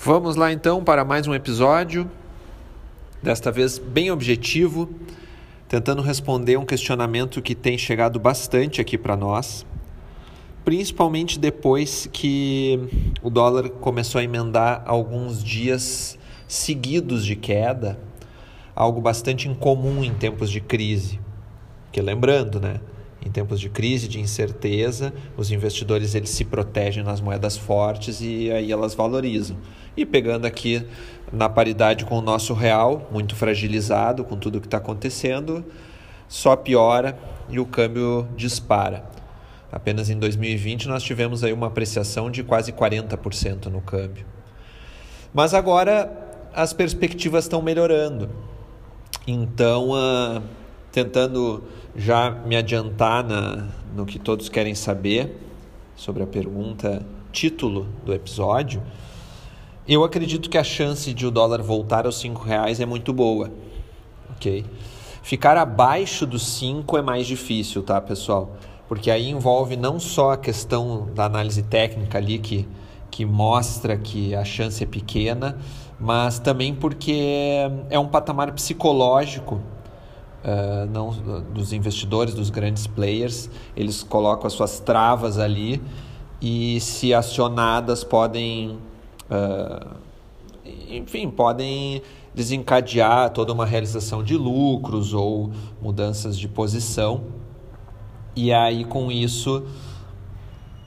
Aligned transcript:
Vamos 0.00 0.36
lá 0.36 0.52
então 0.52 0.84
para 0.84 1.04
mais 1.04 1.26
um 1.26 1.34
episódio, 1.34 2.08
desta 3.20 3.50
vez 3.50 3.78
bem 3.78 4.12
objetivo, 4.12 4.88
tentando 5.68 6.02
responder 6.02 6.56
um 6.56 6.64
questionamento 6.64 7.42
que 7.42 7.52
tem 7.52 7.76
chegado 7.76 8.20
bastante 8.20 8.80
aqui 8.80 8.96
para 8.96 9.16
nós, 9.16 9.66
principalmente 10.64 11.36
depois 11.36 12.08
que 12.12 12.78
o 13.20 13.28
dólar 13.28 13.70
começou 13.70 14.20
a 14.20 14.24
emendar 14.24 14.84
alguns 14.86 15.42
dias 15.42 16.16
seguidos 16.46 17.26
de 17.26 17.34
queda, 17.34 17.98
algo 18.76 19.00
bastante 19.00 19.48
incomum 19.48 20.04
em 20.04 20.14
tempos 20.14 20.48
de 20.48 20.60
crise. 20.60 21.18
Que 21.90 22.00
lembrando, 22.00 22.60
né? 22.60 22.80
Em 23.26 23.32
tempos 23.32 23.58
de 23.58 23.68
crise, 23.68 24.06
de 24.06 24.20
incerteza, 24.20 25.12
os 25.36 25.50
investidores 25.50 26.14
eles 26.14 26.30
se 26.30 26.44
protegem 26.44 27.02
nas 27.02 27.20
moedas 27.20 27.56
fortes 27.56 28.20
e 28.20 28.48
aí 28.52 28.70
elas 28.70 28.94
valorizam. 28.94 29.56
E 29.98 30.06
pegando 30.06 30.46
aqui 30.46 30.86
na 31.32 31.48
paridade 31.48 32.04
com 32.04 32.16
o 32.16 32.22
nosso 32.22 32.54
real, 32.54 33.08
muito 33.10 33.34
fragilizado 33.34 34.22
com 34.22 34.36
tudo 34.36 34.60
que 34.60 34.68
está 34.68 34.76
acontecendo, 34.76 35.64
só 36.28 36.54
piora 36.54 37.18
e 37.48 37.58
o 37.58 37.66
câmbio 37.66 38.28
dispara. 38.36 39.04
Apenas 39.72 40.08
em 40.08 40.16
2020 40.16 40.86
nós 40.86 41.02
tivemos 41.02 41.42
aí 41.42 41.52
uma 41.52 41.66
apreciação 41.66 42.30
de 42.30 42.44
quase 42.44 42.72
40% 42.72 43.66
no 43.66 43.80
câmbio. 43.80 44.24
Mas 45.34 45.52
agora 45.52 46.08
as 46.54 46.72
perspectivas 46.72 47.46
estão 47.46 47.60
melhorando. 47.60 48.30
Então, 49.26 49.90
uh, 49.90 50.40
tentando 50.92 51.64
já 51.96 52.30
me 52.30 52.54
adiantar 52.54 53.24
na, 53.24 53.66
no 53.96 54.06
que 54.06 54.20
todos 54.20 54.48
querem 54.48 54.76
saber 54.76 55.36
sobre 55.96 56.22
a 56.22 56.26
pergunta 56.26 57.04
título 57.32 57.88
do 58.06 58.14
episódio, 58.14 58.80
eu 59.88 60.04
acredito 60.04 60.50
que 60.50 60.58
a 60.58 60.64
chance 60.64 61.14
de 61.14 61.26
o 61.26 61.30
dólar 61.30 61.62
voltar 61.62 62.04
aos 62.04 62.18
cinco 62.18 62.44
reais 62.44 62.78
é 62.78 62.84
muito 62.84 63.12
boa, 63.12 63.50
ok? 64.30 64.64
Ficar 65.22 65.56
abaixo 65.56 66.26
dos 66.26 66.46
cinco 66.46 66.98
é 66.98 67.02
mais 67.02 67.26
difícil, 67.26 67.82
tá, 67.82 68.00
pessoal? 68.00 68.56
Porque 68.86 69.10
aí 69.10 69.30
envolve 69.30 69.76
não 69.76 69.98
só 69.98 70.32
a 70.32 70.36
questão 70.36 71.08
da 71.14 71.24
análise 71.24 71.62
técnica 71.62 72.18
ali 72.18 72.38
que, 72.38 72.68
que 73.10 73.24
mostra 73.24 73.96
que 73.96 74.34
a 74.34 74.44
chance 74.44 74.82
é 74.82 74.86
pequena, 74.86 75.58
mas 75.98 76.38
também 76.38 76.74
porque 76.74 77.68
é 77.90 77.98
um 77.98 78.08
patamar 78.08 78.52
psicológico 78.52 79.60
uh, 80.44 80.86
não, 80.90 81.10
dos 81.52 81.72
investidores, 81.72 82.34
dos 82.34 82.50
grandes 82.50 82.86
players. 82.86 83.50
Eles 83.76 84.02
colocam 84.02 84.46
as 84.46 84.52
suas 84.52 84.80
travas 84.80 85.38
ali 85.38 85.82
e, 86.40 86.80
se 86.80 87.12
acionadas, 87.12 88.04
podem 88.04 88.78
uh, 89.30 89.96
enfim, 90.88 91.30
podem 91.30 92.02
desencadear 92.34 93.30
toda 93.30 93.52
uma 93.52 93.66
realização 93.66 94.22
de 94.22 94.36
lucros 94.36 95.12
ou 95.12 95.50
mudanças 95.80 96.38
de 96.38 96.46
posição. 96.48 97.24
E 98.36 98.52
aí, 98.52 98.84
com 98.84 99.10
isso, 99.10 99.66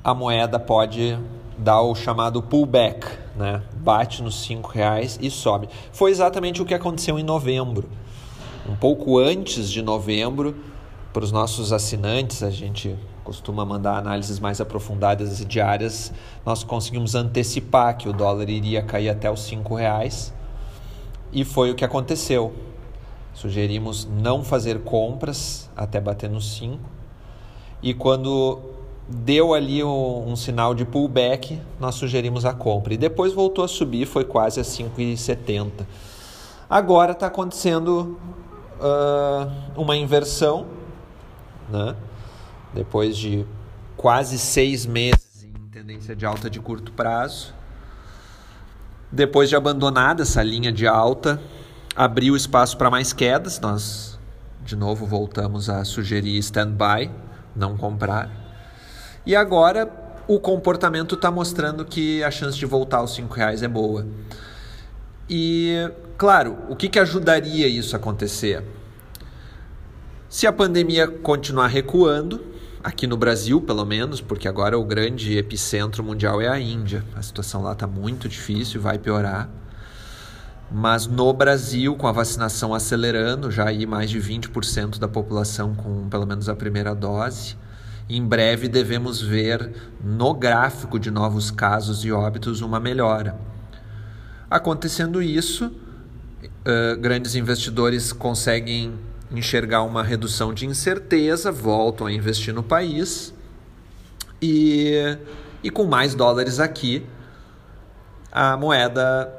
a 0.03 0.13
moeda 0.13 0.59
pode 0.59 1.17
dar 1.57 1.81
o 1.81 1.93
chamado 1.93 2.41
pullback, 2.41 3.05
né? 3.35 3.61
bate 3.75 4.23
nos 4.23 4.41
cinco 4.41 4.69
reais 4.69 5.19
e 5.21 5.29
sobe. 5.29 5.67
Foi 5.91 6.11
exatamente 6.11 6.61
o 6.61 6.65
que 6.65 6.73
aconteceu 6.73 7.19
em 7.19 7.23
novembro. 7.23 7.89
Um 8.67 8.75
pouco 8.75 9.19
antes 9.19 9.69
de 9.69 9.81
novembro, 9.81 10.55
para 11.11 11.23
os 11.23 11.31
nossos 11.31 11.73
assinantes, 11.73 12.41
a 12.41 12.49
gente 12.49 12.95
costuma 13.23 13.65
mandar 13.65 13.97
análises 13.97 14.39
mais 14.39 14.59
aprofundadas 14.59 15.39
e 15.39 15.45
diárias, 15.45 16.11
nós 16.45 16.63
conseguimos 16.63 17.15
antecipar 17.15 17.97
que 17.97 18.09
o 18.09 18.13
dólar 18.13 18.49
iria 18.49 18.81
cair 18.81 19.09
até 19.09 19.29
os 19.29 19.41
cinco 19.41 19.75
reais 19.75 20.33
e 21.31 21.45
foi 21.45 21.71
o 21.71 21.75
que 21.75 21.85
aconteceu. 21.85 22.53
Sugerimos 23.33 24.05
não 24.05 24.43
fazer 24.43 24.81
compras 24.81 25.69
até 25.75 26.01
bater 26.01 26.29
nos 26.29 26.57
5 26.57 26.79
e 27.81 27.93
quando 27.93 28.59
deu 29.07 29.53
ali 29.53 29.83
um, 29.83 30.29
um, 30.29 30.35
sinal 30.35 30.75
de 30.75 30.85
pullback, 30.85 31.59
nós 31.79 31.95
sugerimos 31.95 32.45
a 32.45 32.53
compra. 32.53 32.93
E 32.93 32.97
depois 32.97 33.33
voltou 33.33 33.63
a 33.63 33.67
subir, 33.67 34.05
foi 34.05 34.23
quase 34.23 34.59
a 34.59 34.63
5,70. 34.63 35.85
Agora 36.69 37.13
está 37.13 37.27
acontecendo 37.27 38.19
uh, 38.79 39.51
uma 39.75 39.97
inversão, 39.97 40.65
né? 41.69 41.95
Depois 42.73 43.17
de 43.17 43.45
quase 43.97 44.39
seis 44.39 44.85
meses 44.85 45.43
em 45.43 45.69
tendência 45.69 46.15
de 46.15 46.25
alta 46.25 46.49
de 46.49 46.59
curto 46.59 46.91
prazo. 46.91 47.53
Depois 49.11 49.49
de 49.49 49.55
abandonada 49.55 50.23
essa 50.23 50.41
linha 50.41 50.71
de 50.71 50.87
alta, 50.87 51.41
abriu 51.95 52.35
espaço 52.35 52.77
para 52.77 52.89
mais 52.89 53.11
quedas. 53.11 53.59
Nós, 53.59 54.17
de 54.63 54.75
novo, 54.75 55.05
voltamos 55.05 55.69
a 55.69 55.83
sugerir 55.83 56.37
stand-by, 56.37 57.11
não 57.55 57.75
comprar. 57.75 58.29
E 59.25 59.35
agora 59.35 59.91
o 60.27 60.39
comportamento 60.39 61.15
está 61.15 61.29
mostrando 61.29 61.83
que 61.83 62.23
a 62.23 62.31
chance 62.31 62.57
de 62.57 62.65
voltar 62.65 62.97
aos 62.97 63.17
R$ 63.17 63.25
reais 63.29 63.61
é 63.61 63.67
boa. 63.67 64.07
E, 65.29 65.91
claro, 66.17 66.57
o 66.69 66.75
que, 66.75 66.89
que 66.89 66.99
ajudaria 66.99 67.67
isso 67.67 67.95
a 67.95 67.99
acontecer? 67.99 68.63
Se 70.29 70.47
a 70.47 70.53
pandemia 70.53 71.07
continuar 71.07 71.67
recuando, 71.67 72.50
aqui 72.83 73.07
no 73.07 73.17
Brasil, 73.17 73.61
pelo 73.61 73.85
menos, 73.85 74.21
porque 74.21 74.47
agora 74.47 74.77
o 74.77 74.83
grande 74.83 75.37
epicentro 75.37 76.03
mundial 76.03 76.41
é 76.41 76.47
a 76.47 76.59
Índia. 76.59 77.03
A 77.15 77.21
situação 77.21 77.61
lá 77.61 77.73
está 77.73 77.87
muito 77.87 78.27
difícil, 78.27 78.81
vai 78.81 78.97
piorar. 78.97 79.49
Mas 80.71 81.05
no 81.05 81.31
Brasil, 81.33 81.95
com 81.95 82.07
a 82.07 82.11
vacinação 82.11 82.73
acelerando, 82.73 83.51
já 83.51 83.67
aí 83.67 83.85
mais 83.85 84.09
de 84.09 84.19
20% 84.19 84.99
da 84.99 85.07
população 85.07 85.75
com 85.75 86.07
pelo 86.09 86.25
menos 86.25 86.47
a 86.47 86.55
primeira 86.55 86.95
dose, 86.95 87.57
em 88.09 88.25
breve 88.25 88.67
devemos 88.67 89.21
ver 89.21 89.71
no 90.03 90.33
gráfico 90.33 90.97
de 90.97 91.11
novos 91.11 91.51
casos 91.51 92.05
e 92.05 92.11
óbitos 92.11 92.61
uma 92.61 92.79
melhora. 92.79 93.37
Acontecendo 94.49 95.21
isso, 95.21 95.65
uh, 95.65 96.99
grandes 96.99 97.35
investidores 97.35 98.13
conseguem 98.13 98.93
enxergar 99.31 99.83
uma 99.83 100.03
redução 100.03 100.53
de 100.53 100.65
incerteza, 100.65 101.51
voltam 101.51 102.07
a 102.07 102.11
investir 102.11 102.53
no 102.53 102.63
país 102.63 103.33
e, 104.41 105.17
e 105.63 105.69
com 105.69 105.85
mais 105.85 106.15
dólares 106.15 106.59
aqui, 106.59 107.05
a 108.31 108.57
moeda 108.57 109.31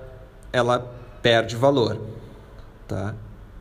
ela 0.53 0.79
perde 1.21 1.57
valor, 1.57 2.01
tá? 2.87 3.15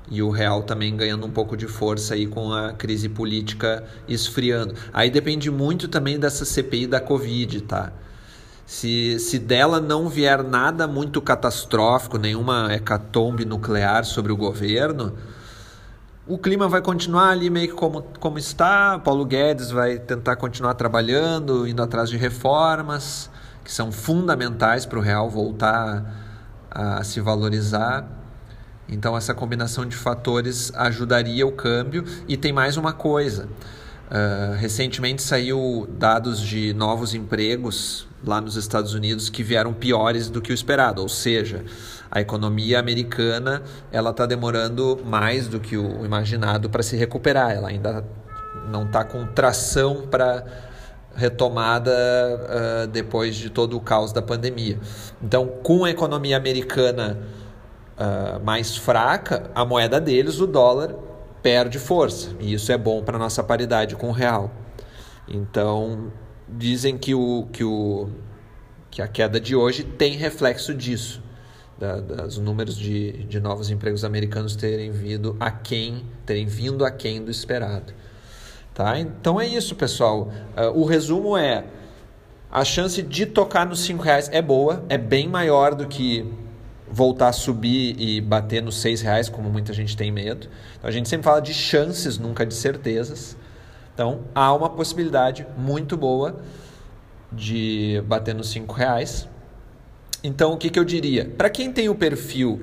E 0.10 0.22
o 0.22 0.30
real 0.30 0.64
também 0.64 0.96
ganhando 0.96 1.26
um 1.26 1.32
pouco 1.32 1.56
de 1.56 1.68
força 1.68 2.14
aí 2.14 2.28
com 2.28 2.52
a 2.52 2.74
crise 2.74 3.08
política 3.08 3.84
esfriando. 4.08 4.76
Aí 4.92 5.10
depende 5.10 5.50
muito 5.50 5.88
também 5.88 6.20
dessa 6.20 6.44
CPI 6.44 6.86
da 6.86 7.00
Covid, 7.00 7.62
tá? 7.62 7.94
Se, 8.66 9.20
se 9.20 9.40
dela 9.40 9.80
não 9.80 10.08
vier 10.08 10.44
nada 10.44 10.86
muito 10.88 11.22
catastrófico, 11.22 12.18
nenhuma 12.18 12.74
hecatombe 12.74 13.46
nuclear 13.46 14.06
sobre 14.06 14.32
o 14.32 14.38
governo, 14.38 15.14
o 16.28 16.38
clima 16.38 16.68
vai 16.68 16.82
continuar 16.82 17.30
ali 17.30 17.50
meio 17.50 17.70
que 17.70 17.74
como, 17.74 18.04
como 18.20 18.38
está. 18.38 19.00
Paulo 19.00 19.26
Guedes 19.26 19.72
vai 19.72 19.98
tentar 19.98 20.36
continuar 20.36 20.76
trabalhando, 20.76 21.68
indo 21.68 21.82
atrás 21.82 22.10
de 22.10 22.18
reformas 22.18 23.30
que 23.64 23.72
são 23.72 23.92
fundamentais 23.92 24.86
para 24.86 25.00
o 25.00 25.02
real 25.02 25.30
voltar 25.30 26.04
a, 26.70 26.98
a 27.00 27.04
se 27.04 27.20
valorizar. 27.20 28.08
Então, 28.88 29.16
essa 29.16 29.34
combinação 29.34 29.86
de 29.86 29.96
fatores 29.96 30.72
ajudaria 30.76 31.48
o 31.48 31.52
câmbio. 31.52 32.04
E 32.28 32.36
tem 32.36 32.52
mais 32.52 32.78
uma 32.78 32.94
coisa: 32.94 33.48
uh, 34.12 34.56
recentemente 34.58 35.22
saiu 35.22 35.88
dados 35.90 36.40
de 36.40 36.74
novos 36.74 37.14
empregos 37.14 38.08
lá 38.24 38.40
nos 38.40 38.56
Estados 38.56 38.94
Unidos 38.94 39.30
que 39.30 39.42
vieram 39.42 39.74
piores 39.74 40.30
do 40.30 40.42
que 40.42 40.52
o 40.52 40.54
esperado, 40.54 41.02
ou 41.02 41.10
seja, 41.10 41.64
a 42.12 42.20
economia 42.20 42.78
americana 42.78 43.64
ela 43.92 44.12
está 44.12 44.26
demorando 44.26 45.00
mais 45.06 45.48
do 45.48 45.60
que 45.60 45.78
o 45.78 46.06
imaginado 46.06 46.70
para 46.70 46.84
se 46.84 46.96
recuperar. 46.98 47.52
Ela 47.52 47.70
ainda 47.70 48.06
não 48.70 48.84
está 48.86 49.04
com 49.04 49.26
tração 49.28 50.08
para 50.08 50.46
retomada 51.16 51.92
uh, 51.92 52.88
depois 52.88 53.36
de 53.36 53.50
todo 53.50 53.76
o 53.78 53.80
caos 53.80 54.14
da 54.14 54.22
pandemia. 54.22 54.80
Então, 55.22 55.48
com 55.48 55.84
a 55.84 55.90
economia 55.90 56.38
americana 56.38 57.18
uh, 57.98 58.44
mais 58.44 58.78
fraca, 58.78 59.50
a 59.54 59.66
moeda 59.66 60.00
deles, 60.00 60.40
o 60.40 60.48
dólar, 60.48 60.96
perde 61.42 61.80
força. 61.80 62.36
E 62.40 62.54
isso 62.54 62.72
é 62.72 62.78
bom 62.78 63.04
para 63.04 63.16
a 63.16 63.20
nossa 63.20 63.44
paridade 63.44 63.96
com 63.96 64.10
o 64.10 64.12
real. 64.12 64.52
Então, 65.28 66.12
dizem 66.48 66.98
que, 66.98 67.14
o, 67.14 67.48
que, 67.52 67.64
o, 67.64 68.10
que 68.90 69.02
a 69.02 69.08
queda 69.08 69.40
de 69.40 69.56
hoje 69.56 69.84
tem 69.84 70.16
reflexo 70.16 70.74
disso 70.74 71.22
da, 71.82 72.00
dos 72.00 72.38
números 72.38 72.78
de, 72.78 73.24
de 73.24 73.40
novos 73.40 73.72
empregos 73.72 74.06
americanos 74.06 74.56
terem 74.56 74.92
vindo 74.92 75.36
a 75.40 75.50
quem 75.50 76.06
terem 76.28 76.46
vindo 76.46 76.86
a 76.86 76.92
quem 76.92 77.24
do 77.24 77.32
esperado. 77.32 77.92
Tá? 78.72 79.00
Então 79.00 79.42
é 79.42 79.48
isso, 79.48 79.76
pessoal. 79.76 80.32
Uh, 80.56 80.80
o 80.80 80.86
resumo 80.86 81.36
é 81.36 81.66
a 82.52 82.64
chance 82.64 83.02
de 83.02 83.26
tocar 83.26 83.66
nos 83.66 83.80
5 83.80 84.04
reais 84.04 84.30
é 84.32 84.42
boa, 84.42 84.86
é 84.90 84.98
bem 84.98 85.28
maior 85.28 85.74
do 85.74 85.88
que 85.88 86.32
voltar 86.92 87.30
a 87.30 87.34
subir 87.34 87.96
e 87.98 88.20
bater 88.20 88.62
nos 88.62 88.76
6 88.82 89.02
reais, 89.02 89.30
como 89.30 89.50
muita 89.50 89.72
gente 89.72 89.96
tem 89.96 90.12
medo. 90.12 90.48
Então 90.78 90.90
a 90.90 90.92
gente 90.92 91.08
sempre 91.08 91.24
fala 91.24 91.42
de 91.42 91.54
chances, 91.54 92.18
nunca 92.18 92.46
de 92.46 92.54
certezas. 92.54 93.38
Então 93.94 94.22
há 94.36 94.54
uma 94.54 94.70
possibilidade 94.70 95.48
muito 95.58 95.96
boa 95.96 96.42
de 97.32 98.04
bater 98.06 98.36
nos 98.36 98.50
5 98.50 98.74
reais. 98.74 99.28
Então 100.24 100.54
o 100.54 100.58
que, 100.58 100.70
que 100.70 100.78
eu 100.78 100.84
diria? 100.84 101.26
Para 101.26 101.50
quem 101.50 101.72
tem 101.72 101.88
o 101.88 101.96
perfil 101.96 102.62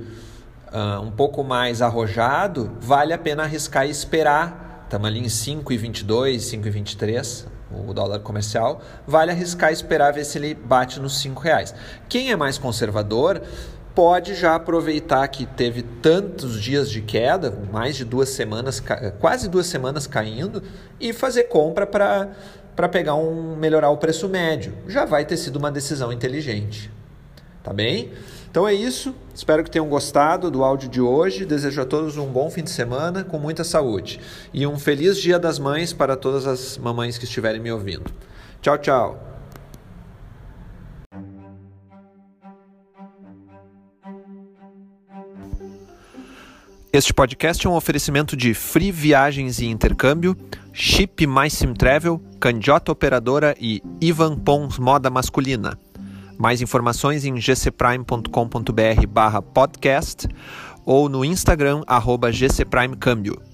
uh, 0.73 1.01
um 1.01 1.11
pouco 1.11 1.43
mais 1.43 1.81
arrojado, 1.81 2.77
vale 2.81 3.13
a 3.13 3.19
pena 3.19 3.45
arriscar 3.45 3.87
e 3.87 3.91
esperar. 3.91 4.83
Estamos 4.85 5.07
ali 5.07 5.21
em 5.21 5.25
5,22, 5.25 6.37
5,23 6.37 7.47
o 7.71 7.93
dólar 7.93 8.21
comercial, 8.21 8.81
vale 9.07 9.31
arriscar 9.31 9.71
e 9.71 9.75
esperar 9.75 10.13
ver 10.13 10.25
se 10.25 10.39
ele 10.39 10.55
bate 10.55 10.99
nos 11.01 11.19
5 11.19 11.41
reais. 11.41 11.75
Quem 12.09 12.31
é 12.31 12.37
mais 12.37 12.57
conservador 12.57 13.43
pode 13.99 14.37
já 14.37 14.55
aproveitar 14.55 15.27
que 15.27 15.45
teve 15.45 15.83
tantos 15.83 16.63
dias 16.63 16.89
de 16.89 17.01
queda, 17.01 17.59
mais 17.73 17.97
de 17.97 18.05
duas 18.05 18.29
semanas, 18.29 18.81
quase 19.19 19.49
duas 19.49 19.67
semanas 19.67 20.07
caindo, 20.07 20.63
e 21.01 21.13
fazer 21.13 21.45
compra 21.45 21.85
para 21.85 22.29
para 22.77 22.89
pegar 22.89 23.17
um 23.17 23.57
melhorar 23.57 23.91
o 23.91 23.97
preço 23.97 24.29
médio. 24.29 24.73
Já 24.87 25.05
vai 25.05 25.25
ter 25.25 25.37
sido 25.37 25.57
uma 25.57 25.69
decisão 25.69 26.13
inteligente. 26.13 26.93
Tá 27.61 27.73
bem? 27.73 28.13
Então 28.49 28.69
é 28.69 28.73
isso. 28.73 29.13
Espero 29.35 29.65
que 29.65 29.71
tenham 29.71 29.89
gostado 29.89 30.49
do 30.49 30.63
áudio 30.63 30.89
de 30.89 31.01
hoje. 31.01 31.45
Desejo 31.45 31.83
a 31.83 31.85
todos 31.85 32.17
um 32.17 32.27
bom 32.27 32.49
fim 32.51 32.63
de 32.63 32.71
semana 32.71 33.25
com 33.25 33.37
muita 33.37 33.65
saúde 33.65 34.21
e 34.55 34.65
um 34.65 34.79
feliz 34.79 35.19
Dia 35.19 35.41
das 35.41 35.59
Mães 35.59 35.93
para 35.93 36.15
todas 36.15 36.47
as 36.47 36.79
mamães 36.79 37.19
que 37.19 37.25
estiverem 37.25 37.61
me 37.61 37.73
ouvindo. 37.73 38.13
Tchau, 38.63 38.79
tchau. 38.79 39.28
Este 46.91 47.13
podcast 47.13 47.67
é 47.67 47.69
um 47.69 47.75
oferecimento 47.75 48.35
de 48.35 48.55
Free 48.55 48.91
Viagens 48.91 49.59
e 49.59 49.67
Intercâmbio, 49.67 50.35
Chip 50.73 51.27
Mais 51.27 51.53
Sim 51.53 51.75
Travel, 51.75 52.19
Candiota 52.41 52.91
Operadora 52.91 53.55
e 53.61 53.83
Ivan 54.01 54.39
Pons 54.39 54.79
Moda 54.79 55.11
Masculina. 55.11 55.79
Mais 56.39 56.63
informações 56.63 57.27
em 57.27 57.35
gcprime.com.br 57.35 59.07
barra 59.07 59.43
podcast 59.43 60.27
ou 60.87 61.11
no 61.11 61.27
Instagram 61.27 61.83
arroba 61.87 62.31
gcprimecâmbio. 62.31 63.48